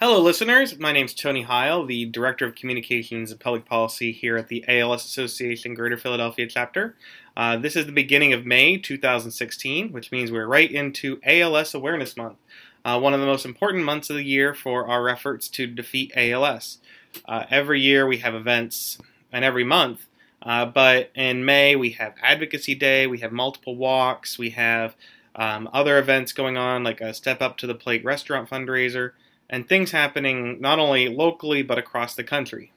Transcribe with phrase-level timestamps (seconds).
[0.00, 0.78] Hello, listeners.
[0.78, 4.64] My name is Tony Heil, the Director of Communications and Public Policy here at the
[4.68, 6.94] ALS Association Greater Philadelphia chapter.
[7.36, 12.16] Uh, this is the beginning of May 2016, which means we're right into ALS Awareness
[12.16, 12.36] Month,
[12.84, 16.12] uh, one of the most important months of the year for our efforts to defeat
[16.14, 16.78] ALS.
[17.24, 18.98] Uh, every year we have events,
[19.32, 20.06] and every month,
[20.44, 24.94] uh, but in May we have Advocacy Day, we have multiple walks, we have
[25.34, 29.10] um, other events going on like a Step Up to the Plate restaurant fundraiser
[29.50, 32.72] and things happening not only locally but across the country.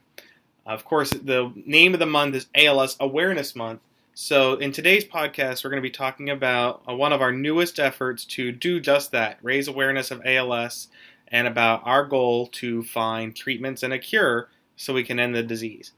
[0.64, 3.80] Of course, the name of the month is ALS Awareness Month.
[4.14, 7.80] So, in today's podcast, we're going to be talking about uh, one of our newest
[7.80, 10.88] efforts to do just that raise awareness of ALS
[11.28, 15.42] and about our goal to find treatments and a cure so we can end the
[15.42, 15.92] disease.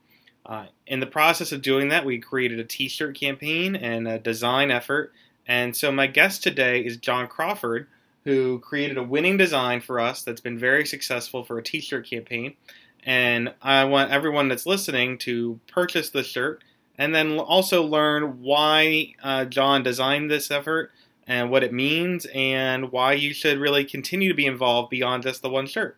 [0.46, 4.18] Uh, in the process of doing that, we created a t shirt campaign and a
[4.18, 5.12] design effort.
[5.46, 7.88] And so, my guest today is John Crawford,
[8.24, 12.08] who created a winning design for us that's been very successful for a t shirt
[12.08, 12.54] campaign.
[13.04, 16.64] And I want everyone that's listening to purchase the shirt
[16.96, 20.90] and then also learn why uh, John designed this effort
[21.26, 25.42] and what it means and why you should really continue to be involved beyond just
[25.42, 25.96] the one shirt.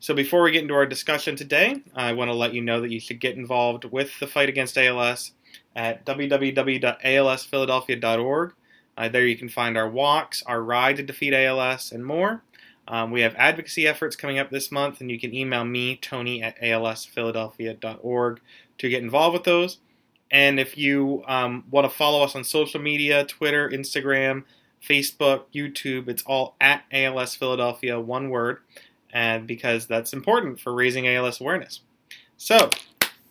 [0.00, 2.90] So, before we get into our discussion today, I want to let you know that
[2.90, 5.30] you should get involved with the fight against ALS
[5.76, 8.54] at www.alsphiladelphia.org.
[8.96, 12.42] Uh, there you can find our walks, our ride to defeat ALS, and more.
[12.88, 16.42] Um, we have advocacy efforts coming up this month, and you can email me, Tony,
[16.42, 18.40] at alsphiladelphia.org
[18.78, 19.78] to get involved with those.
[20.30, 24.44] And if you um, want to follow us on social media Twitter, Instagram,
[24.82, 28.58] Facebook, YouTube, it's all at ALS Philadelphia, one word,
[29.12, 31.80] and because that's important for raising ALS awareness.
[32.36, 32.70] So,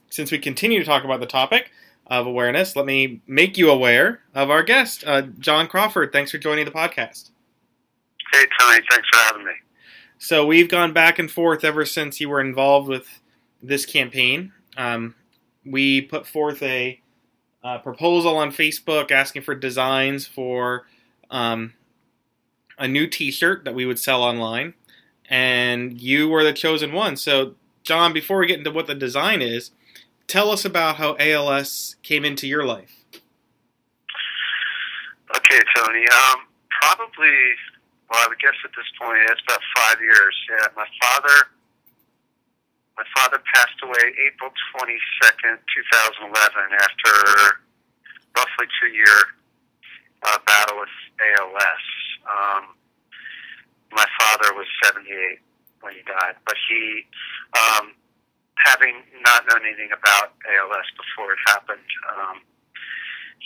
[0.10, 1.72] since we continue to talk about the topic,
[2.12, 6.12] of awareness, let me make you aware of our guest, uh, John Crawford.
[6.12, 7.32] Thanks for joining the podcast.
[8.34, 8.80] Hey, Tony.
[8.92, 9.54] Thanks for having me.
[10.18, 13.22] So we've gone back and forth ever since you were involved with
[13.64, 14.52] this campaign.
[14.76, 15.16] Um,
[15.66, 17.00] we put forth a,
[17.64, 20.86] a, proposal on Facebook asking for designs for
[21.30, 21.74] um,
[22.78, 24.74] a new T-shirt that we would sell online,
[25.30, 27.16] and you were the chosen one.
[27.16, 29.72] So, John, before we get into what the design is,
[30.32, 33.04] tell us about how ALS came into your life.
[35.36, 36.08] Okay, Tony.
[36.08, 36.48] Um,
[36.80, 37.36] probably,
[38.08, 40.36] well, I would guess at this point it's about five years.
[40.48, 41.52] Yeah, my father,
[42.96, 47.12] my father passed away April twenty second, two thousand eleven, after
[48.38, 49.20] roughly two year
[50.24, 51.86] uh, battle with ALS.
[52.24, 52.64] Um,
[53.92, 55.40] my father was seventy eight
[55.82, 57.04] when he died, but he
[57.60, 57.92] um,
[58.66, 62.42] having not known anything about ALS before it happened, um,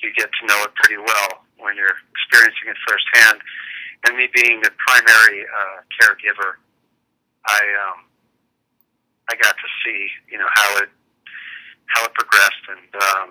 [0.04, 3.40] you get to know it pretty well when you're experiencing it firsthand.
[4.06, 6.62] And me being the primary uh, caregiver,
[7.48, 8.06] I um,
[9.30, 10.90] I got to see you know how it
[11.88, 13.28] how it progressed, and um,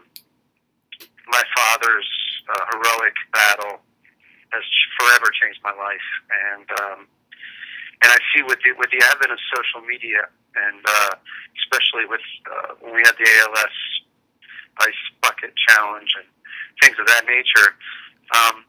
[1.28, 2.10] my father's
[2.48, 3.80] uh, heroic battle
[4.50, 4.62] has
[4.98, 6.08] forever changed my life.
[6.30, 6.98] And um,
[8.04, 11.16] and I see with the with the advent of social media and uh,
[11.64, 13.76] especially with uh, when we had the ALS
[14.84, 16.28] ice bucket challenge and
[16.82, 17.74] things of that nature.
[18.34, 18.68] Um,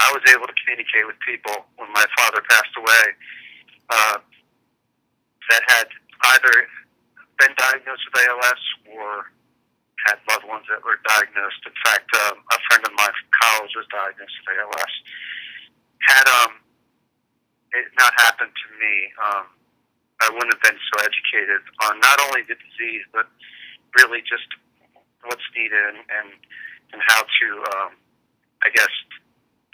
[0.00, 3.04] I was able to communicate with people when my father passed away
[3.90, 4.18] uh,
[5.50, 5.88] that had
[6.38, 6.54] either
[7.38, 8.62] been diagnosed with ALS
[8.96, 9.30] or
[10.06, 11.62] had loved ones that were diagnosed.
[11.66, 14.94] In fact, um, a friend of mine from college was diagnosed with ALS.
[16.08, 16.52] Had um,
[17.74, 19.46] it not happened to me, um,
[20.20, 23.26] I wouldn't have been so educated on not only the disease, but
[23.98, 24.46] really just
[25.24, 26.28] what's needed and and,
[26.92, 27.46] and how to,
[27.76, 27.90] um,
[28.62, 28.92] I guess,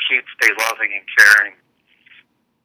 [0.08, 1.54] keep a loving and caring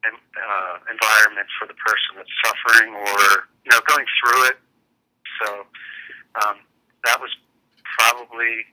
[0.04, 4.58] and, uh, environment for the person that's suffering or you know going through it.
[5.42, 5.48] So
[6.44, 6.56] um,
[7.04, 7.32] that was
[7.98, 8.64] probably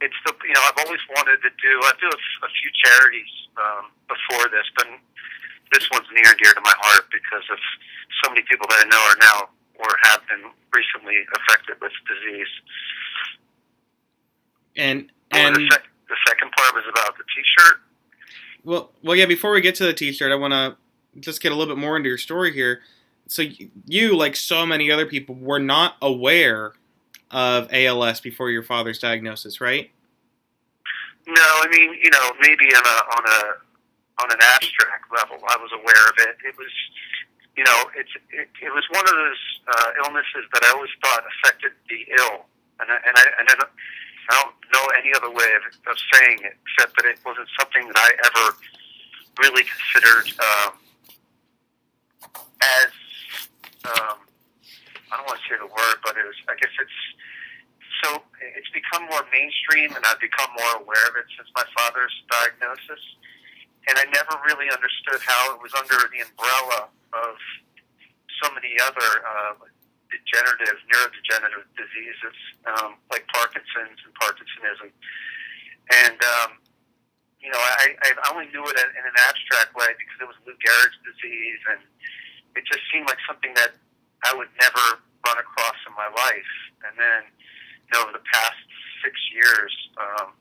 [0.00, 3.32] it's the you know I've always wanted to do I do a, a few charities
[3.56, 4.86] um, before this, but
[5.72, 7.58] this one's near and dear to my heart because of
[8.22, 9.48] so many people that I know are now
[9.78, 12.52] or have been recently affected with disease.
[14.76, 17.80] And and the, sec- the second part was about the T-shirt.
[18.64, 19.26] Well, well, yeah.
[19.26, 20.76] Before we get to the T-shirt, I want to
[21.20, 22.80] just get a little bit more into your story here.
[23.26, 23.42] So
[23.86, 26.72] you, like so many other people, were not aware
[27.30, 29.90] of ALS before your father's diagnosis, right?
[31.26, 33.63] No, I mean, you know, maybe on a on a
[34.22, 35.38] on an abstract level.
[35.48, 36.38] I was aware of it.
[36.46, 36.70] It was,
[37.56, 41.24] you know, it's it, it was one of those uh, illnesses that I always thought
[41.26, 42.46] affected the ill,
[42.80, 43.74] and I, and I and I don't,
[44.30, 47.86] I don't know any other way of, of saying it except that it wasn't something
[47.88, 48.46] that I ever
[49.42, 50.72] really considered um,
[52.62, 52.90] as
[53.84, 54.16] um,
[55.10, 56.38] I don't want to say the word, but it was.
[56.48, 57.00] I guess it's
[58.02, 62.12] so it's become more mainstream, and I've become more aware of it since my father's
[62.30, 63.02] diagnosis.
[63.88, 67.36] And I never really understood how it was under the umbrella of
[68.42, 69.54] so many other uh,
[70.08, 74.88] degenerative, neurodegenerative diseases um, like Parkinson's and Parkinsonism.
[75.92, 76.50] And um,
[77.44, 80.56] you know, I, I only knew it in an abstract way because it was Lou
[80.64, 81.80] Gehrig's disease, and
[82.56, 83.76] it just seemed like something that
[84.24, 86.52] I would never run across in my life.
[86.88, 88.64] And then, you know, over the past
[89.04, 90.32] six years, um,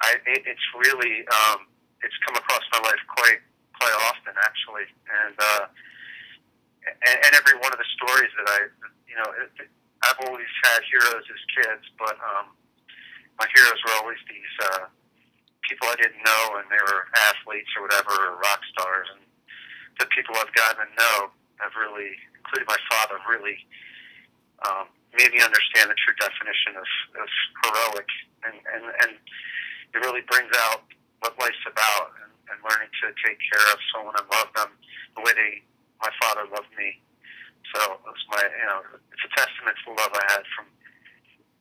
[0.00, 1.68] I, it, it's really um,
[2.02, 3.40] it's come across my life quite
[3.80, 5.64] quite often, actually, and uh,
[6.86, 8.58] and, and every one of the stories that I,
[9.08, 9.28] you know,
[10.04, 12.52] I've always had heroes as kids, but um,
[13.38, 14.54] my heroes were always these.
[14.60, 14.88] Uh,
[15.70, 19.22] people I didn't know, and they were athletes or whatever, or rock stars, and
[20.02, 21.30] the people I've gotten to know
[21.62, 23.54] have really, including my father, really
[24.66, 26.88] um, made me understand the true definition of,
[27.22, 27.28] of
[27.62, 28.10] heroic,
[28.42, 29.10] and, and and
[29.94, 34.16] it really brings out what life's about, and, and learning to take care of someone
[34.16, 34.72] and love them
[35.16, 35.64] the way they,
[36.00, 37.00] my father loved me.
[37.72, 38.80] So it was my, you know,
[39.12, 40.66] it's a testament to the love I had from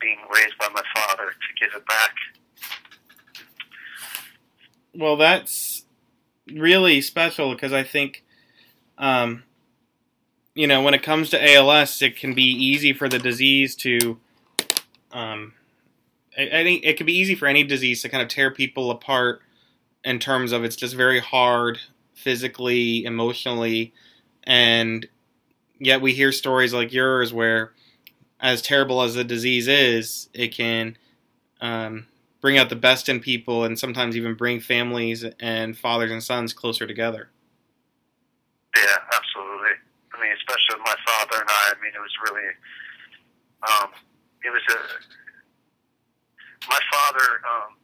[0.02, 2.16] being raised by my father to give it back
[4.96, 5.86] well, that's
[6.52, 8.24] really special because I think,
[8.98, 9.44] um,
[10.56, 14.20] you know, when it comes to ALS, it can be easy for the disease to,
[15.12, 15.54] um,
[16.38, 18.92] I, I think it can be easy for any disease to kind of tear people
[18.92, 19.42] apart
[20.04, 21.80] in terms of it's just very hard
[22.14, 23.94] physically, emotionally,
[24.44, 25.08] and
[25.80, 27.74] yet we hear stories like yours where,
[28.40, 30.98] as terrible as the disease is, it can
[31.62, 32.08] um,
[32.42, 36.54] bring out the best in people and sometimes even bring families and fathers and sons
[36.54, 37.30] closer together.
[38.76, 39.76] Yeah, absolutely.
[40.14, 41.74] I mean, especially with my father and I.
[41.76, 42.50] I mean, it was really,
[43.68, 43.90] um,
[44.44, 44.78] it was a.
[46.68, 47.79] My father, um,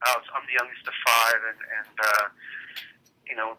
[0.00, 2.26] I was, I'm the youngest of five, and and uh,
[3.28, 3.56] you know,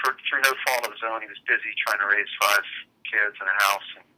[0.00, 2.64] for, through no fault of his own, he was busy trying to raise five
[3.06, 4.08] kids and a house, and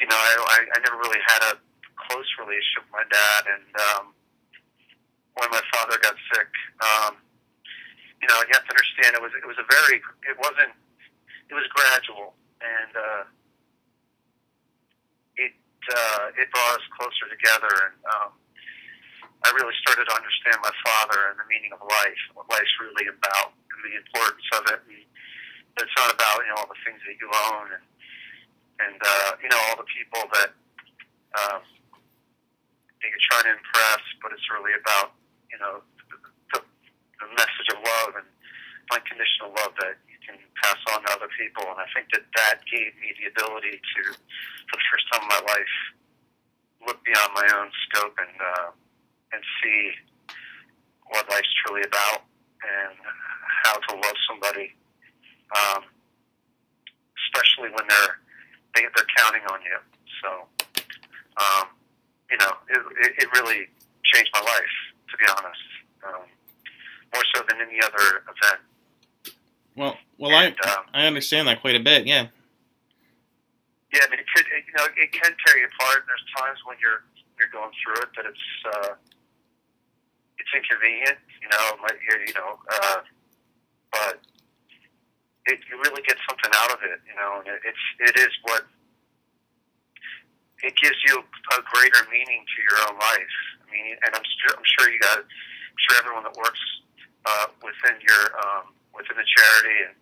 [0.00, 1.60] you know, I I, I never really had a
[2.08, 4.04] close relationship with my dad, and um,
[5.36, 6.50] when my father got sick.
[6.80, 7.22] Um,
[8.18, 10.74] you know, you have to understand it was it was a very it wasn't
[11.48, 13.24] it was gradual and uh,
[15.38, 15.54] it
[15.88, 18.30] uh, it brought us closer together and um,
[19.46, 23.06] I really started to understand my father and the meaning of life, what life's really
[23.06, 24.80] about, and the importance of it.
[24.86, 25.02] And
[25.78, 27.84] it's not about you know all the things that you own and
[28.82, 30.50] and uh, you know all the people that
[31.38, 31.62] um,
[33.02, 35.14] you're trying to impress, but it's really about
[35.50, 35.82] you know,
[36.52, 38.28] the, the message of love and
[38.92, 41.64] unconditional love that you can pass on to other people.
[41.68, 44.00] And I think that that gave me the ability to,
[44.70, 45.74] for the first time in my life,
[46.86, 48.68] look beyond my own scope and uh,
[49.32, 49.90] and see
[51.08, 52.24] what life's truly about
[52.62, 52.96] and
[53.64, 54.74] how to love somebody,
[55.56, 55.82] um,
[57.26, 58.18] especially when they're
[58.74, 59.78] they, they're counting on you.
[60.22, 60.28] So,
[61.40, 61.66] um,
[62.30, 63.66] you know, it, it, it really
[64.04, 64.76] changed my life
[65.10, 65.66] to be honest,
[66.06, 66.24] um,
[67.14, 68.60] more so than any other event.
[69.76, 72.06] Well, well, and, I um, I understand that quite a bit.
[72.06, 72.28] Yeah.
[73.92, 76.04] Yeah, I mean, it could it, you know it can tear you apart.
[76.06, 77.04] There's times when you're
[77.38, 78.94] you're going through it that it's uh,
[80.48, 81.18] it's inconvenient.
[81.44, 81.66] You know,
[82.24, 83.00] you know, uh,
[83.92, 84.20] but
[85.46, 87.00] it you really get something out of it.
[87.04, 88.64] You know, and it, it's it is what
[90.64, 93.36] it gives you a greater meaning to your own life.
[93.60, 96.62] I mean, and I'm sure I'm sure you got, I'm sure everyone that works
[97.28, 99.94] uh, within your um, within the charity and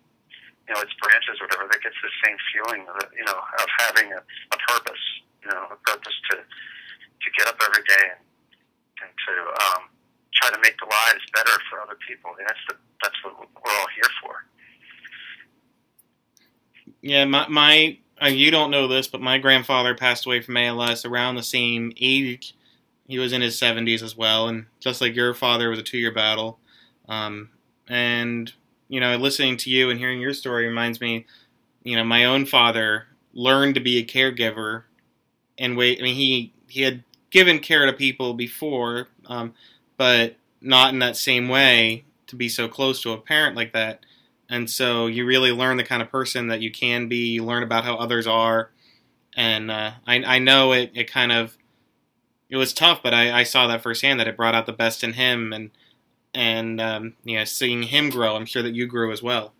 [0.67, 3.67] you know its branches or whatever that gets the same feeling of you know of
[3.83, 5.03] having a, a purpose.
[5.43, 8.23] You know, a purpose to to get up every day and
[8.97, 9.81] and to um,
[10.41, 12.31] try to make the lives better for other people.
[12.39, 14.45] That's the that's what we're all here for.
[17.01, 21.05] Yeah, my my uh, you don't know this, but my grandfather passed away from ALS
[21.05, 22.55] around the same age.
[23.07, 25.97] He was in his 70s as well, and just like your father, was a two
[25.97, 26.59] year battle.
[27.07, 27.49] Um,
[27.87, 28.51] and,
[28.89, 31.25] you know, listening to you and hearing your story reminds me,
[31.83, 34.83] you know, my own father learned to be a caregiver
[35.57, 35.99] and wait.
[35.99, 39.53] I mean, he, he had given care to people before, um,
[39.97, 44.01] but not in that same way to be so close to a parent like that
[44.49, 47.33] and so you really learn the kind of person that you can be.
[47.33, 48.71] You learn about how others are,
[49.35, 51.57] and uh, I, I know it, it kind of
[52.49, 55.03] it was tough, but I, I saw that firsthand that it brought out the best
[55.03, 55.71] in him, and
[56.33, 57.13] and um,
[57.45, 59.53] seeing him grow, I'm sure that you grew as well.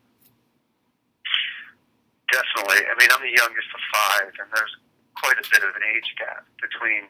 [2.32, 2.86] Definitely.
[2.86, 4.76] I mean, I'm the youngest of five, and there's
[5.16, 7.04] quite a bit of an age gap between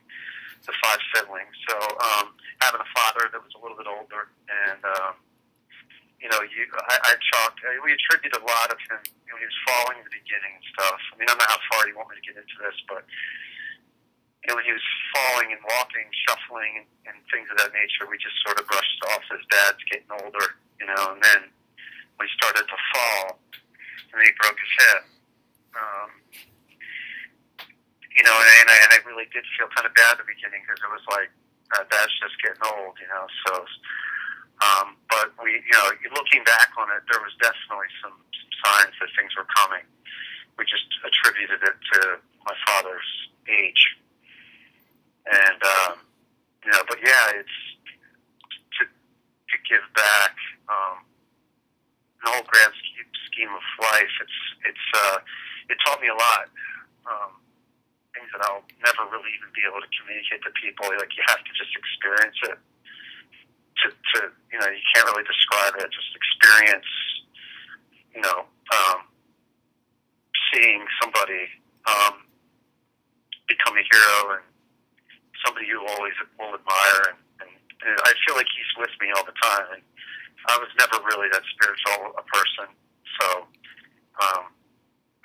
[0.65, 1.53] the five siblings.
[1.67, 5.13] So um, having a father that was a little bit older, and um,
[6.17, 7.61] you know, you I, I chalked.
[7.85, 9.01] We attribute a lot of him.
[9.25, 10.99] You know, he was falling in the beginning and stuff.
[11.13, 13.05] I mean, I don't know how far you want me to get into this, but
[14.41, 18.15] you know, when he was falling and walking, shuffling, and, things of that nature, we
[18.15, 21.11] just sort of brushed off as dad's getting older, you know.
[21.11, 21.51] And then
[22.15, 23.43] when he started to fall,
[24.15, 25.03] and he broke his hip.
[25.75, 26.09] Um,
[28.15, 30.25] you know, and, and, I, and I really did feel kind of bad at the
[30.25, 31.29] beginning because it was like,
[31.75, 33.25] uh, dad's just getting old, you know.
[33.47, 33.51] So,
[34.63, 38.95] um, but we, you know, looking back on it, there was definitely some, some signs
[39.01, 39.83] that things were coming.
[40.55, 41.99] We just attributed it to
[42.45, 43.09] my father's
[43.45, 43.83] age
[45.31, 45.93] and um,
[46.63, 47.57] you know, but yeah, it's
[48.79, 50.35] to to give back.
[50.67, 51.03] Um,
[52.23, 52.73] the whole grand
[53.27, 54.39] scheme of life, it's
[54.71, 55.17] it's uh,
[55.69, 56.45] it taught me a lot.
[57.07, 57.31] Um,
[58.17, 60.89] things that I'll never really even be able to communicate to people.
[60.89, 62.57] Like you have to just experience it.
[62.57, 64.17] To, to
[64.49, 65.85] you know, you can't really describe it.
[65.93, 66.89] Just experience.
[68.17, 69.05] You know, um,
[70.49, 71.45] seeing somebody
[71.85, 72.25] um,
[73.45, 74.45] become a hero and
[75.45, 79.21] somebody you always will admire, and, and, and I feel like he's with me all
[79.21, 79.77] the time.
[79.77, 79.83] And
[80.49, 82.73] I was never really that spiritual a person,
[83.21, 83.45] so
[84.17, 84.49] um,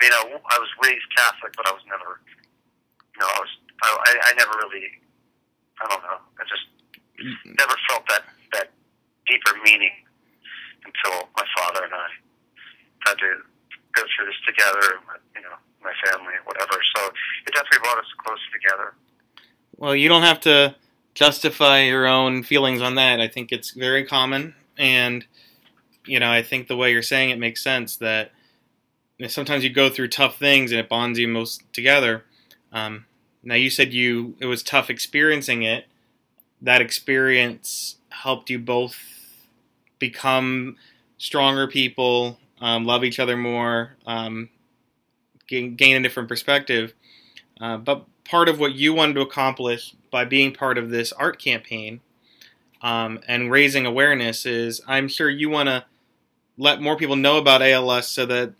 [0.02, 2.20] you know, I was raised Catholic, but I was never,
[3.22, 3.52] know, I was,
[3.82, 4.86] I, I never really,
[5.80, 6.66] I don't know, I just
[7.46, 8.70] never felt that that
[9.26, 9.94] deeper meaning
[10.84, 12.08] until my father and I
[13.06, 13.30] had to
[13.94, 14.98] go through this together,
[15.34, 16.78] you know, my family, whatever.
[16.96, 17.06] So
[17.46, 18.94] it definitely brought us closer together.
[19.76, 20.74] Well, you don't have to
[21.14, 23.20] justify your own feelings on that.
[23.20, 25.26] I think it's very common, and
[26.06, 27.96] you know, I think the way you're saying it makes sense.
[27.96, 28.32] That
[29.28, 32.24] sometimes you go through tough things and it bonds you most together.
[32.72, 33.06] Um,
[33.42, 35.86] now, you said you it was tough experiencing it.
[36.60, 38.96] That experience helped you both
[39.98, 40.76] become
[41.18, 44.48] stronger people, um, love each other more, um,
[45.48, 46.92] gain, gain, a different perspective.
[47.60, 51.40] Uh, but part of what you wanted to accomplish by being part of this art
[51.40, 52.00] campaign
[52.80, 55.84] um, and raising awareness is I'm sure you want to
[56.58, 58.54] let more people know about ALS so that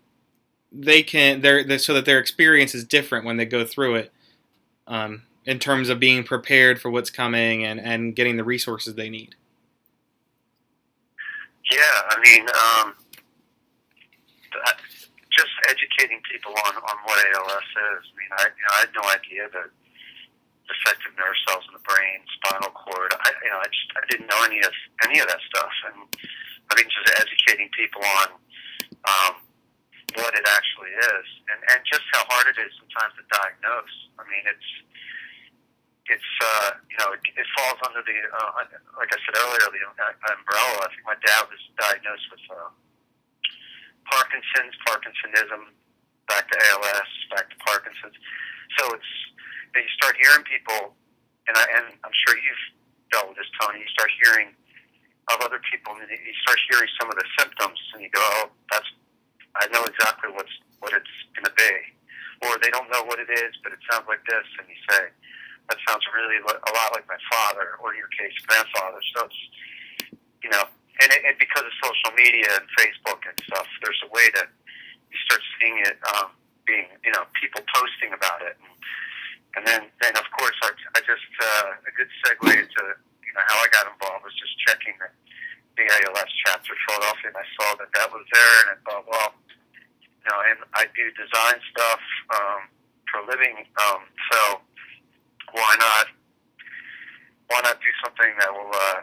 [0.71, 4.11] they can their so that their experience is different when they go through it
[4.87, 9.09] um, in terms of being prepared for what's coming and, and getting the resources they
[9.09, 9.35] need.
[11.71, 12.93] Yeah, I mean, um,
[15.33, 17.65] just educating people on, on what ALS
[17.97, 18.03] is.
[18.05, 19.69] I mean, I, you know, I had no idea that
[20.69, 23.11] defective nerve cells in the brain, spinal cord.
[23.17, 24.73] I, you know, I just I didn't know any of
[25.03, 25.97] any of that stuff, and
[26.69, 28.27] I think just educating people on
[29.09, 29.33] um,
[30.17, 33.95] what it actually is, and and just how hard it is sometimes to diagnose.
[34.19, 34.69] I mean, it's
[36.09, 38.51] it's uh, you know it, it falls under the uh,
[38.97, 40.73] like I said earlier the umbrella.
[40.83, 42.43] I think my dad was diagnosed with.
[42.49, 42.69] Uh,
[44.09, 45.71] Parkinson's, Parkinsonism,
[46.27, 48.17] back to ALS, back to Parkinson's.
[48.79, 49.11] So it's
[49.73, 50.93] you start hearing people,
[51.49, 52.65] and I and I'm sure you've
[53.09, 53.81] dealt with this, Tony.
[53.81, 54.53] You start hearing
[55.33, 58.53] of other people, and you start hearing some of the symptoms, and you go, "Oh,
[58.69, 58.85] that's
[59.63, 60.51] I know exactly what's
[60.83, 61.73] what it's going to be,"
[62.43, 65.07] or they don't know what it is, but it sounds like this, and you say,
[65.71, 68.99] "That sounds really a lot like my father," or in your case, grandfather.
[69.15, 69.41] So it's
[70.43, 70.67] you know
[71.01, 74.47] and, it, and because of social media and Facebook and stuff, there's a way that
[75.09, 76.29] you start seeing it um,
[76.69, 78.73] being, you know, people posting about it, and,
[79.57, 82.83] and then, then of course, I, I just uh, a good segue into
[83.25, 85.09] you know how I got involved was just checking the,
[85.77, 89.29] the ALS chapter Philadelphia, and I saw that that was there, and I thought, well,
[90.01, 92.03] you know, and I do design stuff
[92.35, 92.61] um,
[93.09, 94.01] for a living, um,
[94.31, 94.39] so
[95.53, 96.07] why not?
[97.47, 99.01] Why not do something that will, uh,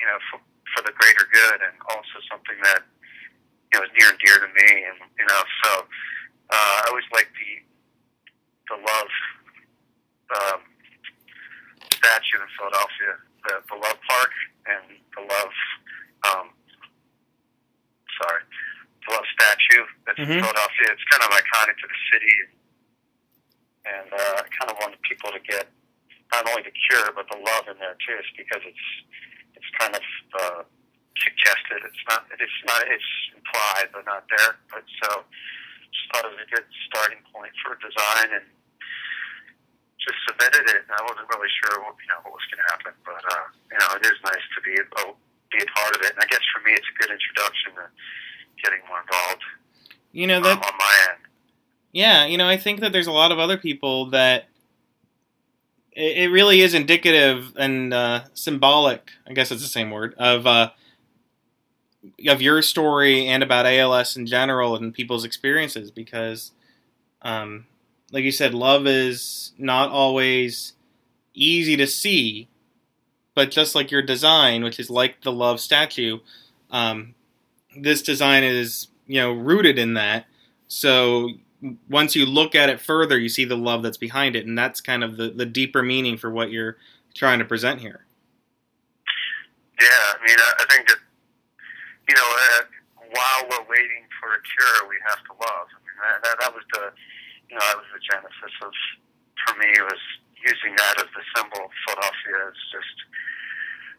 [0.00, 0.40] you know, for,
[0.74, 2.82] for the greater good and also something that
[3.72, 5.70] you know is near and dear to me and you know so
[6.50, 7.50] uh, I always like the
[8.70, 9.12] the love
[10.30, 10.60] um,
[11.90, 13.12] statue in Philadelphia
[13.46, 14.32] the, the love park
[14.66, 14.84] and
[15.16, 15.54] the love
[16.28, 16.46] um,
[18.20, 18.42] sorry
[19.06, 20.36] the love statue that's mm-hmm.
[20.36, 22.36] in Philadelphia it's kind of iconic to the city
[23.88, 25.68] and uh, I kind of wanted people to get
[26.32, 28.86] not only the cure but the love in there too because it's
[29.56, 30.04] it's kind of
[30.40, 30.62] uh,
[31.20, 31.84] suggested.
[31.84, 32.24] It's not.
[32.32, 32.80] It's not.
[32.88, 34.56] It's implied, but not there.
[34.72, 35.24] But so,
[35.92, 38.46] just thought it was a good starting point for design, and
[40.00, 40.82] just submitted it.
[40.88, 43.46] And I wasn't really sure what you know what was going to happen, but uh,
[43.70, 44.86] you know, it is nice to be a,
[45.52, 46.12] be a part of it.
[46.16, 47.86] And I guess for me, it's a good introduction to
[48.62, 49.44] getting more involved.
[50.12, 51.22] You know that um, on my end.
[51.92, 54.46] Yeah, you know, I think that there's a lot of other people that
[55.92, 59.10] it, it really is indicative and uh, symbolic.
[59.26, 60.70] I guess it's the same word of uh,
[62.26, 66.52] of your story and about ALS in general and people's experiences because,
[67.22, 67.66] um,
[68.12, 70.74] like you said, love is not always
[71.34, 72.48] easy to see,
[73.34, 76.18] but just like your design, which is like the love statue,
[76.70, 77.14] um,
[77.76, 80.26] this design is you know rooted in that.
[80.68, 81.30] So
[81.88, 84.80] once you look at it further, you see the love that's behind it, and that's
[84.80, 86.76] kind of the, the deeper meaning for what you're
[87.14, 88.06] trying to present here.
[89.80, 90.98] Yeah, I mean, I think that
[92.08, 92.62] you know, uh,
[93.12, 95.66] while we're waiting for a cure, we have to love.
[95.70, 96.92] I mean, that, that, that was the
[97.50, 98.72] you know that was the genesis of
[99.46, 100.04] for me it was
[100.40, 102.38] using that as the symbol of Philadelphia.
[102.48, 102.96] It's just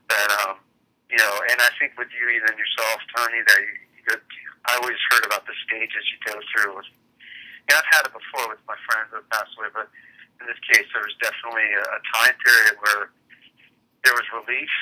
[0.10, 0.58] that um,
[1.12, 3.74] you know, and I think with you even yourself, Tony, that you,
[4.08, 4.16] you,
[4.66, 6.90] I always heard about the stages you go through with
[7.70, 9.88] yeah, I've had it before with my friends that passed away, but
[10.42, 13.14] in this case, there was definitely a time period where
[14.04, 14.74] there was relief.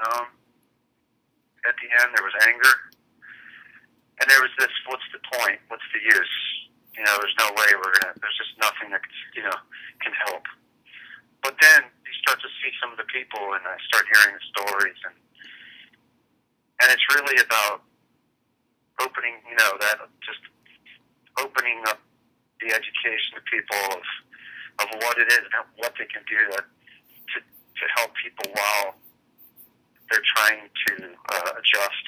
[0.00, 0.32] Um,
[1.68, 2.74] at the end, there was anger,
[4.22, 5.60] and there was this: what's the point?
[5.68, 6.55] What's the use?
[6.96, 8.16] You know, there's no way we're gonna.
[8.16, 9.04] There's just nothing that
[9.36, 9.56] you know
[10.00, 10.44] can help.
[11.44, 14.44] But then you start to see some of the people, and I start hearing the
[14.56, 15.16] stories, and
[16.80, 17.84] and it's really about
[19.00, 19.36] opening.
[19.44, 20.40] You know, that just
[21.36, 22.00] opening up
[22.64, 24.04] the education to people of
[24.80, 28.96] of what it is and what they can do to to, to help people while
[30.10, 30.92] they're trying to
[31.34, 32.06] uh, adjust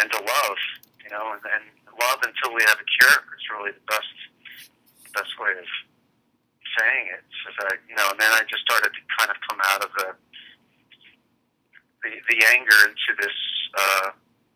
[0.00, 0.58] and to love,
[1.04, 1.64] you know, and, and
[2.00, 4.16] love until we have a cure is really the best
[5.12, 5.68] best way of
[6.78, 7.24] saying it.
[7.44, 9.90] So that you know, and then I just started to kind of come out of
[9.96, 10.08] the
[12.04, 13.36] the, the anger into this.
[13.76, 14.06] Uh,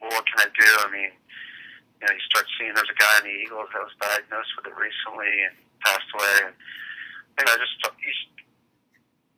[0.01, 0.71] well, what can I do?
[0.85, 3.95] I mean, you know, you start seeing there's a guy in the Eagles that was
[4.01, 6.55] diagnosed with it recently and passed away, and
[7.39, 7.75] you know, just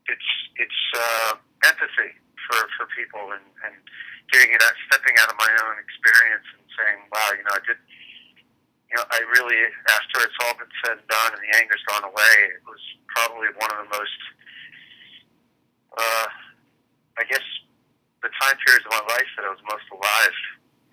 [0.09, 1.33] it's it's uh,
[1.66, 2.14] empathy
[2.47, 3.75] for for people and and
[4.33, 7.62] getting it out, stepping out of my own experience and saying, wow, you know, I
[7.66, 7.79] did.
[8.90, 9.59] You know, I really,
[9.90, 12.79] after it's all been said and done and the anger's gone away, it was
[13.11, 14.20] probably one of the most,
[15.99, 16.27] uh,
[17.18, 17.42] I guess,
[18.22, 20.38] the time periods of my life that I was most alive.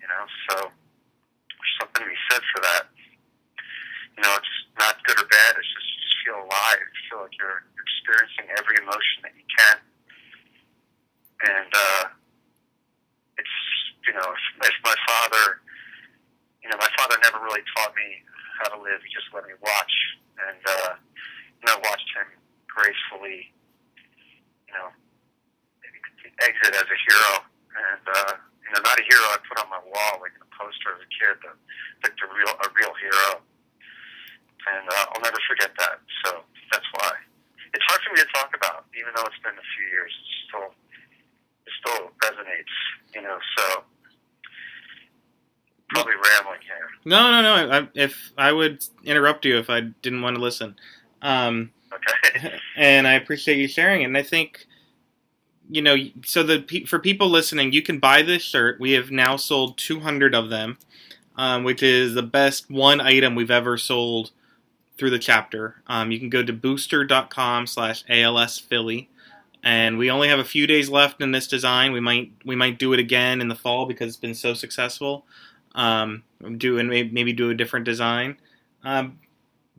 [0.02, 2.90] You know, so there's something to be said for that.
[4.18, 5.54] You know, it's not good or bad.
[5.58, 6.82] It's just just feel alive.
[6.82, 9.76] You feel like you're experiencing every emotion that you can.
[11.44, 12.04] And uh,
[13.38, 13.56] it's
[14.06, 15.63] you know, if, if my father,
[16.64, 18.24] you know, my father never really taught me
[18.56, 19.04] how to live.
[19.04, 19.94] He just let me watch,
[20.48, 22.32] and uh, you know, watched him
[22.64, 23.52] gracefully,
[24.64, 24.88] you know,
[26.40, 27.32] exit as a hero,
[27.76, 28.32] and uh,
[28.64, 31.10] you know, not a hero I put on my wall like a poster as a
[31.12, 31.52] kid, but
[32.00, 33.44] like a real a real hero.
[34.64, 36.00] And uh, I'll never forget that.
[36.24, 36.40] So
[36.72, 37.12] that's why
[37.76, 40.08] it's hard for me to talk about, even though it's been a few years.
[40.08, 40.68] It's still
[41.68, 42.76] it still resonates,
[43.12, 43.36] you know.
[43.60, 43.84] So
[45.90, 46.88] probably rambling here.
[47.04, 47.70] No, no, no.
[47.70, 50.76] I, if I would interrupt you if I didn't want to listen.
[51.22, 52.58] Um, Okay.
[52.76, 54.06] and I appreciate you sharing it.
[54.06, 54.66] And I think,
[55.68, 58.80] you know, so the for people listening, you can buy this shirt.
[58.80, 60.78] We have now sold 200 of them,
[61.36, 64.30] um, which is the best one item we've ever sold
[64.96, 65.82] through the chapter.
[65.86, 69.08] Um, you can go to booster.com slash ALS Philly.
[69.66, 71.92] And we only have a few days left in this design.
[71.92, 75.24] We might we might do it again in the fall because it's been so successful.
[75.74, 76.22] Um,
[76.56, 78.36] do and maybe do a different design.
[78.84, 79.18] Um,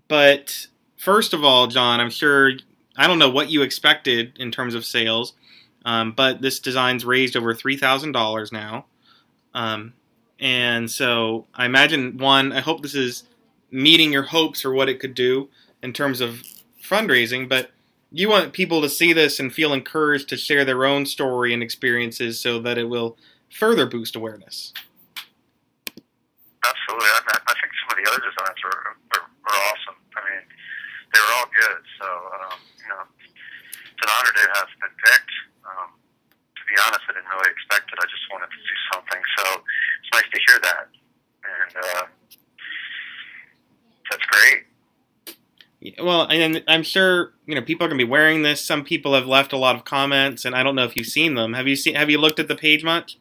[0.07, 2.51] but first of all, John, I'm sure
[2.97, 5.33] I don't know what you expected in terms of sales,
[5.85, 8.85] um, but this design's raised over three thousand dollars now,
[9.53, 9.93] um,
[10.39, 12.51] and so I imagine one.
[12.51, 13.23] I hope this is
[13.71, 15.49] meeting your hopes for what it could do
[15.81, 16.41] in terms of
[16.81, 17.71] fundraising, but
[18.11, 21.61] you want people to see this and feel encouraged to share their own story and
[21.61, 23.17] experiences so that it will
[23.49, 24.73] further boost awareness.
[26.65, 27.09] Absolutely.
[27.13, 29.97] I, I think some of the other designs are, are, are awesome.
[30.17, 30.43] I mean,
[31.13, 31.79] they were all good.
[32.01, 33.03] So, um, you know,
[33.69, 35.35] it's an honor to have been picked.
[35.61, 37.97] Um, to be honest, I didn't really expect it.
[38.01, 39.21] I just wanted to do something.
[39.37, 39.43] So
[40.01, 40.85] it's nice to hear that.
[41.45, 42.05] And uh,
[44.09, 44.65] that's great.
[46.01, 48.65] Well, and I'm sure you know people are going to be wearing this.
[48.65, 51.35] Some people have left a lot of comments, and I don't know if you've seen
[51.35, 51.53] them.
[51.53, 51.93] Have you seen?
[51.93, 53.19] Have you looked at the page much?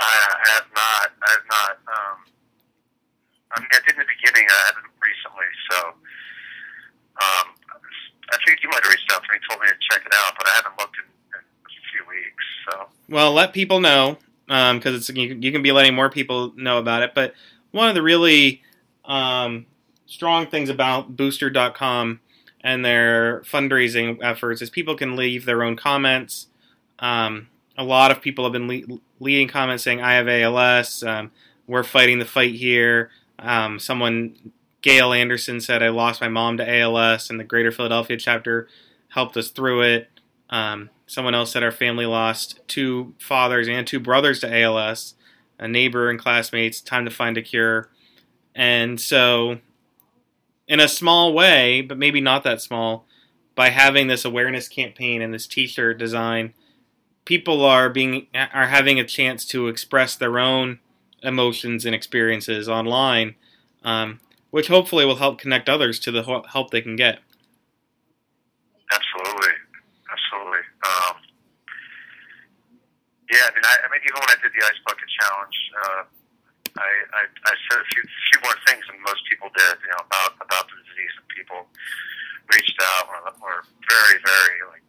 [0.00, 0.14] I
[0.54, 1.08] have not.
[1.22, 1.72] I have not.
[1.88, 2.16] Um,
[3.52, 4.46] I mean, I did in the beginning.
[4.48, 5.50] I haven't recently.
[5.70, 5.76] So,
[7.18, 7.46] um,
[8.30, 10.34] I think you might have reached out to me, told me to check it out,
[10.36, 12.44] but I haven't looked in, in a few weeks.
[12.68, 16.78] So, Well, let people know because it's you, you can be letting more people know
[16.78, 17.14] about it.
[17.14, 17.34] But
[17.70, 18.62] one of the really
[19.04, 19.66] um,
[20.06, 22.20] strong things about Booster.com
[22.62, 26.48] and their fundraising efforts is people can leave their own comments.
[26.98, 27.48] Um,
[27.78, 31.02] a lot of people have been le- leading comments saying, "I have ALS.
[31.02, 31.30] Um,
[31.66, 36.68] we're fighting the fight here." Um, someone, Gail Anderson, said, "I lost my mom to
[36.68, 38.68] ALS, and the Greater Philadelphia chapter
[39.10, 40.10] helped us through it."
[40.50, 45.14] Um, someone else said, "Our family lost two fathers and two brothers to ALS."
[45.60, 46.80] A neighbor and classmates.
[46.80, 47.90] Time to find a cure.
[48.54, 49.58] And so
[50.68, 53.06] in a small way, but maybe not that small,
[53.56, 56.54] by having this awareness campaign and this T-shirt design,
[57.28, 60.80] people are being are having a chance to express their own
[61.22, 63.34] emotions and experiences online,
[63.84, 67.20] um, which hopefully will help connect others to the help they can get.
[68.88, 69.54] Absolutely,
[70.08, 70.64] absolutely.
[70.88, 71.14] Um,
[73.28, 75.56] yeah, I mean, I, I mean, even when I did the ice bucket challenge.
[75.76, 76.04] Uh,
[76.78, 80.00] I, I, I said a few, few more things than most people did, you know,
[80.00, 81.68] about about the disease, and people
[82.54, 84.87] reached out were, were very, very like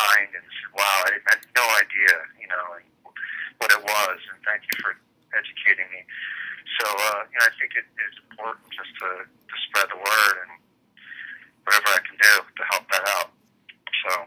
[0.00, 2.80] kind and said, "Wow, I, had no idea, you know,
[3.58, 4.96] what it was, and thank you for
[5.36, 6.04] educating me."
[6.78, 10.34] So, uh, you know, I think it is important just to, to spread the word
[10.46, 10.52] and
[11.64, 13.30] whatever I can do to help that out.
[14.04, 14.26] So.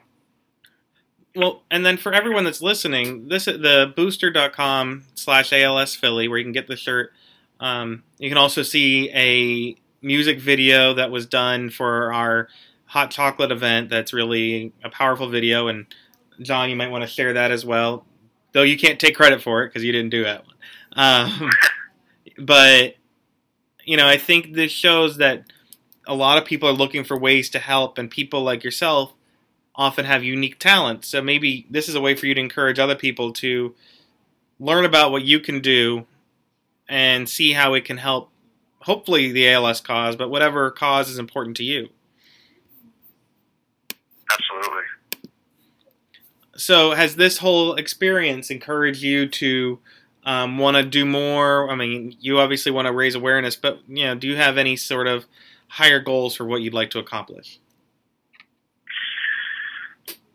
[1.36, 6.38] Well, and then for everyone that's listening, this is the booster.com slash ALS Philly, where
[6.38, 7.12] you can get the shirt.
[7.59, 12.49] Um, you can also see a music video that was done for our
[12.93, 13.89] hot chocolate event.
[13.89, 15.88] That's really a powerful video, and
[16.39, 18.06] John, you might want to share that as well.
[18.51, 20.56] Though you can't take credit for it because you didn't do that one.
[20.93, 21.49] Um,
[22.38, 22.95] but
[23.84, 25.45] you know, I think this shows that
[26.06, 29.12] a lot of people are looking for ways to help, and people like yourself
[29.75, 31.08] often have unique talents.
[31.08, 33.73] So maybe this is a way for you to encourage other people to
[34.60, 36.06] learn about what you can do
[36.88, 38.29] and see how it can help
[38.82, 41.89] hopefully the ALS cause, but whatever cause is important to you.
[44.31, 44.83] Absolutely.
[46.55, 49.79] So has this whole experience encouraged you to
[50.23, 51.69] um, want to do more?
[51.69, 54.75] I mean, you obviously want to raise awareness, but you know, do you have any
[54.75, 55.25] sort of
[55.67, 57.59] higher goals for what you'd like to accomplish?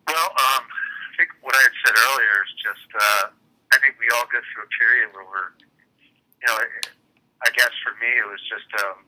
[0.06, 3.24] Well, um, I think what I had said earlier is just, uh,
[3.72, 5.54] I think we all go through a period where we're,
[6.42, 9.04] you know, I guess for me it was just, um,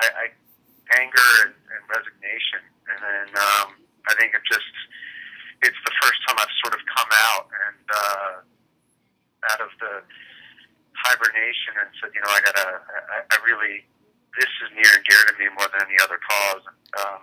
[0.00, 0.24] I, I
[0.96, 3.68] anger and, and resignation, and then um,
[4.06, 4.74] I think it just,
[5.62, 8.34] it's the first time I've sort of come out and uh,
[9.52, 9.94] out of the
[10.94, 13.84] hibernation and said, you know, I gotta, I, I really,
[14.38, 16.64] this is near and dear to me more than any other cause.
[16.96, 17.20] Um,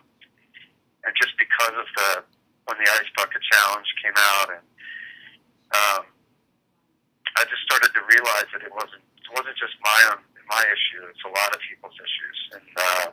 [1.04, 2.10] and just because of the
[2.68, 4.66] when the ice bucket challenge came out, and
[5.76, 6.04] um,
[7.36, 11.04] I just started to realize that it wasn't it wasn't just my own my issue;
[11.12, 13.08] it's a lot of people's issues, and uh,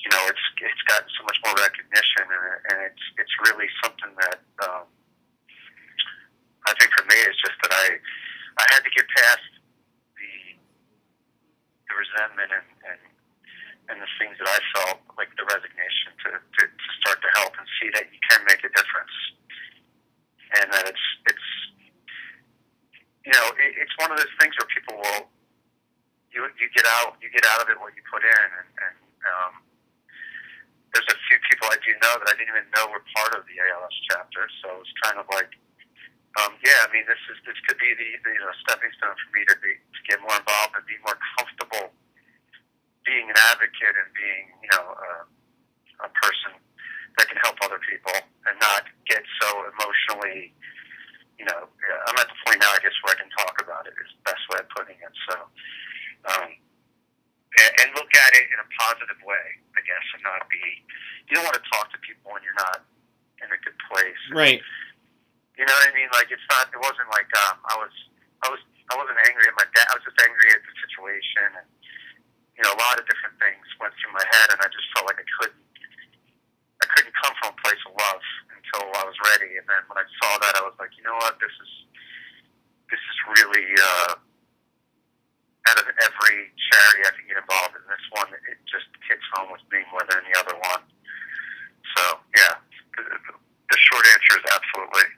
[0.00, 4.12] you know, it's it's gotten so much more recognition, and, and it's it's really something
[4.16, 4.88] that um,
[6.64, 8.00] I think for me is just that I
[8.56, 9.44] I had to get past
[10.16, 10.32] the
[11.84, 13.00] the resentment and, and
[13.92, 17.50] and the things that I felt, like the resignation, to, to, to start to help
[17.58, 19.16] and see that you can make a difference,
[20.56, 21.48] and that it's it's
[23.28, 25.28] you know it, it's one of those things where people will
[26.32, 28.96] you you get out you get out of it what you put in, and, and
[29.28, 29.54] um,
[30.92, 33.46] there's a few people I do know that I didn't even know were part of
[33.46, 35.54] the ALS chapter, so it's kind of like.
[36.38, 39.18] Um, yeah, I mean, this is this could be the, the you know stepping stone
[39.18, 41.90] for me to be to get more involved and be more comfortable
[43.10, 45.24] being an advocate and being, you know, uh,
[46.06, 46.54] a person
[47.18, 48.14] that can help other people
[48.48, 50.54] and not get so emotionally,
[51.36, 53.96] you know, I'm at the point now, I guess, where I can talk about it
[53.96, 55.14] is the best way of putting it.
[55.28, 55.34] So,
[56.30, 56.48] um,
[57.60, 59.46] and, and look at it in a positive way,
[59.76, 60.64] I guess, and not be,
[61.28, 62.82] you don't want to talk to people when you're not
[63.44, 64.22] in a good place.
[64.32, 64.60] Right.
[65.56, 66.08] You know what I mean?
[66.16, 67.94] Like, it's not, it wasn't like, um, I was,
[68.44, 69.86] I was, I wasn't angry at my dad.
[69.92, 71.68] I was just angry at the situation and,
[72.58, 75.08] you know, a lot of different things went through my head, and I just felt
[75.08, 75.64] like I couldn't,
[76.84, 79.56] I couldn't come from a place of love until I was ready.
[79.56, 81.72] And then when I saw that, I was like, you know what, this is,
[82.92, 84.20] this is really, uh,
[85.70, 89.50] out of every charity I can get involved in, this one, it just hits home
[89.52, 90.82] with me more than any other one.
[91.96, 92.02] So
[92.36, 92.54] yeah,
[92.96, 95.08] the, short answer is absolutely.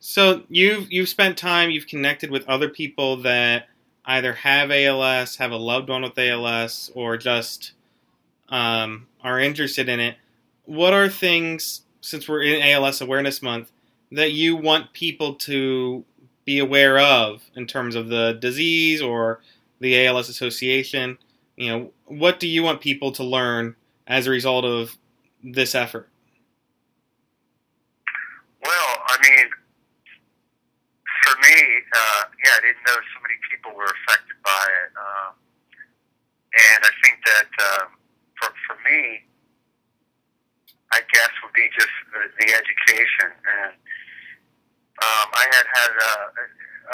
[0.00, 3.68] So you've you've spent time, you've connected with other people that
[4.04, 7.72] either have ALS, have a loved one with ALS, or just
[8.48, 10.16] um, are interested in it,
[10.64, 13.70] what are things, since we're in ALS Awareness Month,
[14.12, 16.04] that you want people to
[16.44, 19.40] be aware of in terms of the disease or
[19.80, 21.18] the ALS Association?
[21.58, 23.74] you know, what do you want people to learn
[24.06, 24.96] as a result of
[25.42, 26.08] this effort?
[28.62, 29.46] Well, I mean,
[31.26, 35.34] for me, uh, yeah, I didn't know so many people were affected by it, um,
[36.70, 37.88] and I think that um,
[38.38, 39.26] for for me,
[40.92, 43.74] I guess would be just the, the education, and
[45.02, 46.14] um, I had had a,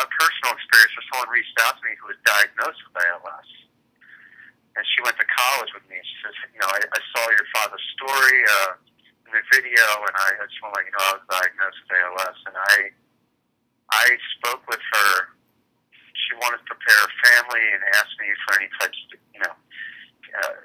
[0.00, 3.50] a personal experience where someone reached out to me who was diagnosed with ALS,
[4.74, 5.98] and she went to college with me.
[6.02, 8.38] She says, you know, I, I saw your father's story.
[8.44, 8.84] Uh,
[9.26, 11.78] in the video, and I, I just want to let you know I was diagnosed
[11.80, 12.76] with ALS, and I
[13.92, 14.06] I
[14.38, 15.12] spoke with her.
[16.14, 19.54] She wanted to prepare a family and asked me for any types of you know
[20.44, 20.62] uh,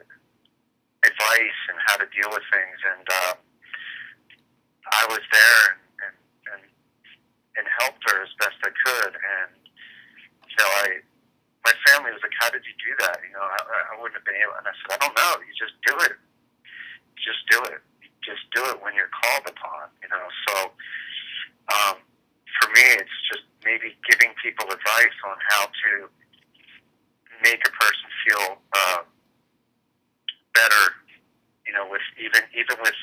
[1.08, 3.34] advice and how to deal with things, and uh,
[4.92, 6.16] I was there and, and
[6.56, 6.64] and
[7.58, 9.52] and helped her as best I could, and
[10.58, 10.88] so I.
[11.60, 13.60] My family was like, "How did you do that?" You know, I,
[13.92, 14.56] I wouldn't have been able.
[14.56, 15.44] And I said, "I don't know.
[15.44, 16.16] You just do it.
[17.20, 17.84] Just do it."
[18.24, 20.26] just do it when you're called upon, you know.
[20.48, 20.54] So
[21.74, 21.96] um,
[22.62, 25.92] for me, it's just maybe giving people advice on how to
[27.44, 28.46] make a person feel
[28.78, 29.02] uh,
[30.54, 30.86] better,
[31.66, 32.96] you know, with even even with.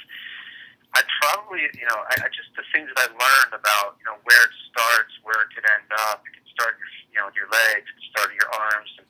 [0.97, 4.17] I probably, you know, I, I just the things that I learned about, you know,
[4.25, 6.25] where it starts, where it could end up.
[6.25, 9.09] It can start, your, you know, your legs, it can start your arms, and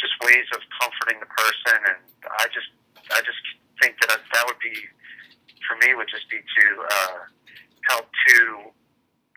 [0.00, 1.76] just ways of comforting the person.
[1.84, 2.00] And
[2.40, 2.72] I just,
[3.12, 3.42] I just
[3.76, 4.88] think that that would be
[5.66, 7.18] for me would just be to uh,
[7.90, 8.36] help to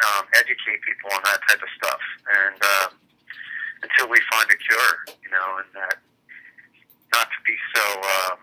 [0.05, 2.03] um, educate people on that type of stuff,
[2.45, 2.89] and um,
[3.83, 5.97] until we find a cure, you know, and that
[7.11, 8.37] not to be so um,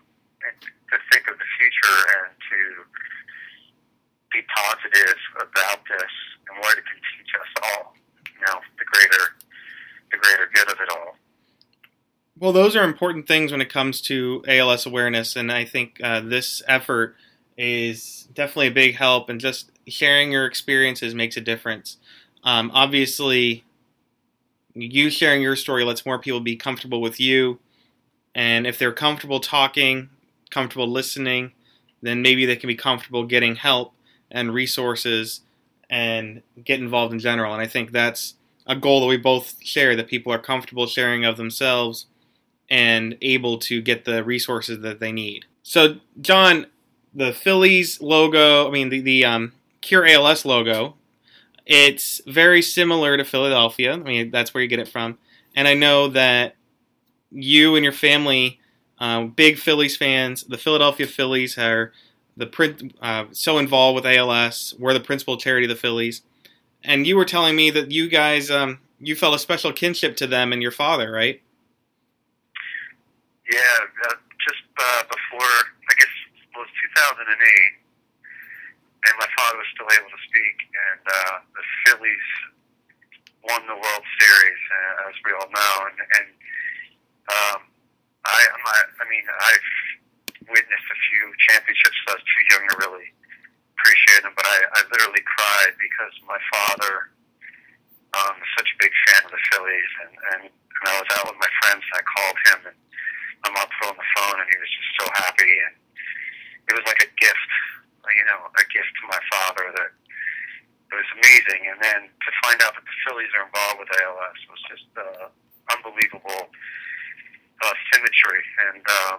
[0.91, 2.59] to think of the future and to
[4.35, 4.43] be
[4.97, 6.11] positive about this
[6.49, 7.95] and what it can teach us all,
[8.35, 9.35] you know, the greater
[10.11, 11.17] the greater good of it all.
[12.39, 16.21] Well, those are important things when it comes to ALS awareness, and I think uh,
[16.21, 17.17] this effort
[17.57, 21.97] is definitely a big help, and just sharing your experiences makes a difference.
[22.45, 23.65] Um, obviously,
[24.75, 27.59] you sharing your story lets more people be comfortable with you,
[28.35, 30.11] and if they're comfortable talking,
[30.51, 31.53] comfortable listening,
[32.03, 33.96] then maybe they can be comfortable getting help
[34.31, 35.41] and resources
[35.89, 37.53] and get involved in general.
[37.53, 38.35] And I think that's
[38.67, 42.07] a goal that we both share that people are comfortable sharing of themselves
[42.69, 45.45] and able to get the resources that they need.
[45.63, 46.67] So, John,
[47.15, 50.97] the Phillies logo, I mean the the um, Cure ALS logo,
[51.65, 53.93] it's very similar to Philadelphia.
[53.93, 55.19] I mean that's where you get it from.
[55.55, 56.57] And I know that
[57.31, 58.61] you and your family,
[58.99, 61.93] uh, big Phillies fans, the Philadelphia Phillies are
[62.37, 64.75] the print uh, so involved with ALS.
[64.79, 66.23] We're the principal charity of the Phillies,
[66.85, 70.27] and you were telling me that you guys um, you felt a special kinship to
[70.27, 71.43] them and your father, right?
[73.51, 73.61] Yeah,
[74.09, 74.15] uh,
[74.47, 75.55] just uh, before
[75.91, 76.69] I guess it was
[76.99, 77.27] 2008,
[79.07, 82.29] and my father was still able to speak, and uh, the Phillies
[83.49, 86.29] won the World Series, uh, as we all know, and, and
[87.31, 87.61] um,
[88.27, 89.71] I, I'm not, I mean, I've
[90.49, 91.99] witnessed a few championships.
[92.09, 93.09] I was too young to really
[93.77, 97.13] appreciate them, but I, I literally cried because my father
[98.17, 101.29] um, is such a big fan of the Phillies, and, and, and I was out
[101.29, 102.79] with my friends, and I called him, and
[103.45, 105.75] my mom put on the phone, and he was just so happy, and
[106.67, 107.51] it was like a gift,
[108.07, 109.91] you know, a gift to my father that
[110.91, 111.71] it was amazing.
[111.71, 115.27] And then to find out that the Phillies are involved with ALS was just uh,
[115.75, 116.51] unbelievable
[117.63, 119.19] uh, symmetry, and um,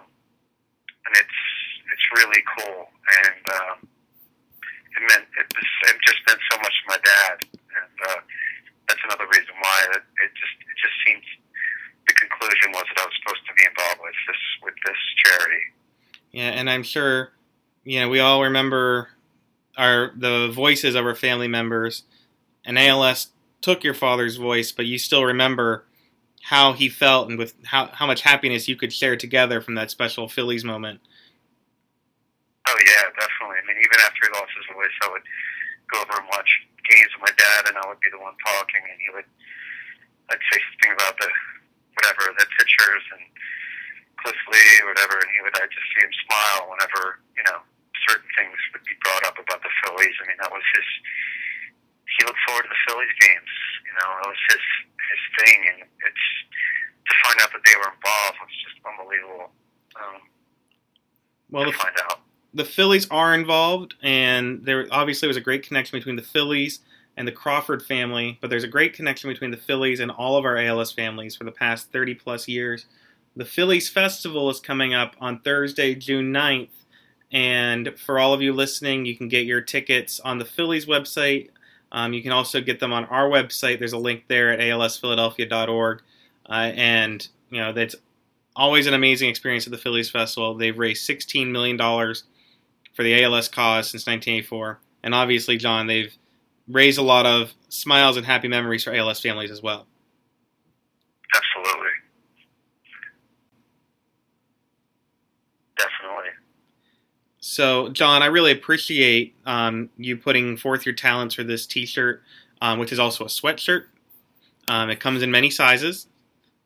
[1.08, 1.40] and it's
[1.88, 2.84] it's really cool,
[3.24, 7.96] and um, it meant it, was, it just meant so much to my dad, and
[8.12, 8.20] uh,
[8.88, 11.24] that's another reason why it, it just it just seems
[12.04, 15.64] the conclusion was that I was supposed to be involved with this with this charity.
[16.32, 17.32] Yeah, and I'm sure
[17.88, 19.08] you know, we all remember
[19.78, 22.04] our the voices of our family members,
[22.64, 23.28] and ALS
[23.62, 25.84] took your father's voice, but you still remember
[26.48, 29.92] how he felt and with how, how much happiness you could share together from that
[29.92, 30.96] special Phillies moment.
[32.64, 33.60] Oh yeah, definitely.
[33.60, 35.28] I mean, even after he lost his voice, I would
[35.92, 36.48] go over and watch
[36.88, 39.28] games with my dad, and I would be the one talking, and he would,
[40.32, 41.28] I'd say something about the
[42.00, 43.28] whatever the pitchers and
[44.24, 47.60] Cliff Lee or whatever, and he would, I'd just see him smile whenever you know
[48.08, 50.16] certain things would be brought up about the Phillies.
[50.24, 50.88] I mean, that was his.
[52.18, 53.52] He looked forward to the Phillies games.
[53.86, 54.64] You know, that was his
[55.08, 56.26] his thing, and it's
[57.08, 59.50] to find out that they were involved was just unbelievable.
[59.96, 60.20] Um,
[61.50, 62.20] well, to find out.
[62.54, 66.80] The Phillies are involved, and there obviously was a great connection between the Phillies
[67.16, 68.38] and the Crawford family.
[68.40, 71.44] But there's a great connection between the Phillies and all of our ALS families for
[71.44, 72.86] the past 30 plus years.
[73.36, 76.70] the Phillies Festival is coming up on Thursday, June 9th.
[77.30, 81.50] And for all of you listening, you can get your tickets on the Phillies website.
[81.90, 83.78] Um, you can also get them on our website.
[83.78, 86.02] There's a link there at alsphiladelphia.org.
[86.48, 87.94] Uh, and, you know, that's
[88.56, 90.58] always an amazing experience at the Phillies Phestival.
[90.58, 94.80] They've raised $16 million for the ALS cause since 1984.
[95.02, 96.14] And obviously, John, they've
[96.66, 99.86] raised a lot of smiles and happy memories for ALS families as well.
[101.34, 101.90] Absolutely.
[105.76, 106.30] Definitely.
[107.48, 112.22] So, John, I really appreciate um, you putting forth your talents for this T-shirt,
[112.60, 113.84] um, which is also a sweatshirt.
[114.68, 116.08] Um, it comes in many sizes.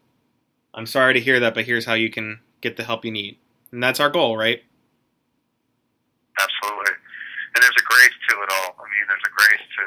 [0.74, 3.38] I'm sorry to hear that, but here's how you can get the help you need.
[3.72, 4.64] And that's our goal, right?
[6.40, 6.96] Absolutely.
[7.56, 8.76] And there's a grace to it all.
[8.80, 9.84] I mean, there's a grace to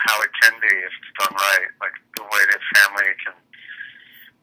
[0.00, 1.68] how it can be if it's done right.
[1.80, 3.36] Like the way that family can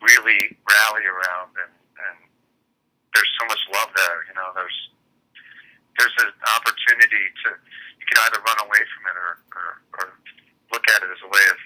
[0.01, 2.17] really rally around and, and
[3.13, 4.23] there's so much love there.
[4.29, 4.79] You know, there's
[5.97, 7.49] there's an opportunity to
[7.99, 9.67] you can either run away from it or, or,
[9.99, 10.05] or
[10.71, 11.59] look at it as a way of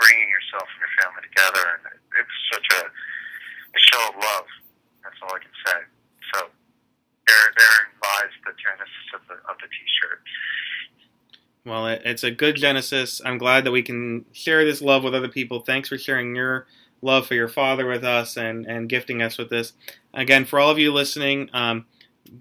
[0.00, 1.82] bringing yourself and your family together, and
[2.16, 4.48] it's such a, a show of love.
[5.04, 5.78] That's all I can say.
[6.32, 6.38] So
[7.28, 10.20] there, therein lies the genesis of the of the T-shirt.
[11.64, 13.20] Well, it's a good genesis.
[13.24, 15.60] I'm glad that we can share this love with other people.
[15.60, 16.66] Thanks for sharing your
[17.02, 19.74] love for your father with us and, and gifting us with this.
[20.14, 21.84] Again, for all of you listening, um,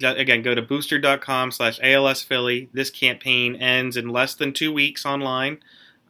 [0.02, 2.70] again, go to booster.com slash ALS Philly.
[2.74, 5.60] This campaign ends in less than two weeks online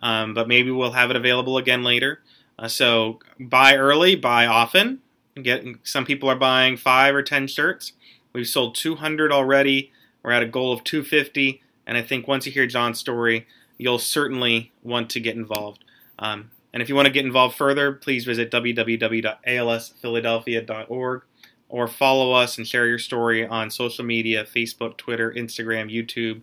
[0.02, 2.22] um, but maybe we'll have it available again later.
[2.58, 5.00] Uh, so buy early, buy often.
[5.42, 7.94] Get some people are buying five or ten shirts.
[8.34, 9.92] We've sold 200 already.
[10.22, 14.00] We're at a goal of 250, and I think once you hear John's story, you'll
[14.00, 15.84] certainly want to get involved.
[16.20, 21.22] Um, and if you want to get involved further, please visit www.alsphiladelphia.org
[21.70, 26.42] or follow us and share your story on social media Facebook, Twitter, Instagram, YouTube,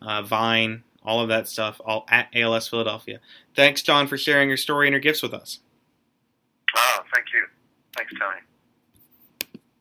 [0.00, 3.20] uh, Vine, all of that stuff, all at ALS Philadelphia.
[3.54, 5.60] Thanks, John, for sharing your story and your gifts with us.
[6.76, 7.44] Oh, thank you.
[7.96, 8.40] Thanks, Tony.